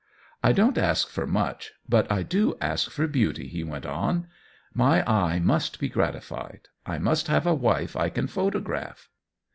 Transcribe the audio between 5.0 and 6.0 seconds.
eye must be